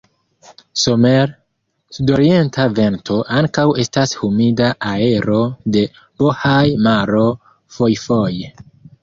Somere, 0.83 1.33
sudorienta 1.97 2.65
vento, 2.79 3.17
ankaŭ 3.41 3.65
estas 3.83 4.15
humida 4.23 4.71
aero 4.95 5.43
de 5.77 5.85
Bohaj-maro 6.25 7.29
fojfoje. 7.79 8.53